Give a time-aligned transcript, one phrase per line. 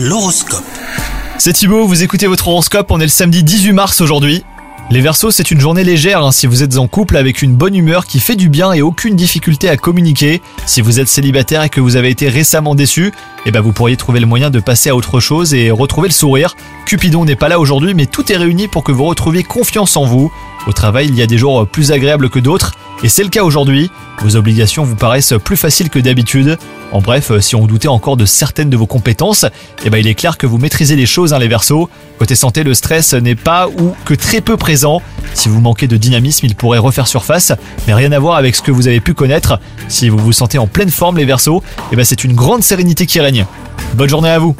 [0.00, 0.62] L'horoscope.
[1.38, 4.44] C'est Thibaut, vous écoutez votre horoscope, on est le samedi 18 mars aujourd'hui.
[4.92, 7.74] Les Verseaux, c'est une journée légère hein, si vous êtes en couple avec une bonne
[7.74, 10.40] humeur qui fait du bien et aucune difficulté à communiquer.
[10.66, 13.12] Si vous êtes célibataire et que vous avez été récemment déçu,
[13.44, 16.14] eh ben vous pourriez trouver le moyen de passer à autre chose et retrouver le
[16.14, 16.54] sourire.
[16.86, 20.04] Cupidon n'est pas là aujourd'hui, mais tout est réuni pour que vous retrouviez confiance en
[20.04, 20.30] vous.
[20.68, 22.72] Au travail, il y a des jours plus agréables que d'autres,
[23.02, 23.90] et c'est le cas aujourd'hui.
[24.20, 26.56] Vos obligations vous paraissent plus faciles que d'habitude.
[26.90, 29.44] En bref, si on doutait encore de certaines de vos compétences,
[29.84, 31.90] eh ben il est clair que vous maîtrisez les choses, hein, les Verseaux.
[32.18, 35.02] Côté santé, le stress n'est pas ou que très peu présent.
[35.34, 37.52] Si vous manquez de dynamisme, il pourrait refaire surface,
[37.86, 39.60] mais rien à voir avec ce que vous avez pu connaître.
[39.88, 43.04] Si vous vous sentez en pleine forme, les Verseaux, eh ben c'est une grande sérénité
[43.04, 43.44] qui règne.
[43.94, 44.56] Bonne journée à vous